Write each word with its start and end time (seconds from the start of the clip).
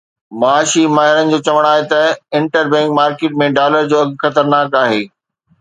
معاشي 0.43 0.83
ماهرن 0.95 1.27
جو 1.33 1.39
چوڻ 1.47 1.67
آهي 1.73 1.83
ته 1.91 2.01
انٽر 2.39 2.73
بئنڪ 2.73 2.97
مارڪيٽ 3.01 3.39
۾ 3.45 3.51
ڊالر 3.59 3.93
جو 3.93 4.03
اگهه 4.07 4.21
خطرناڪ 4.25 4.83
آهي 4.85 5.01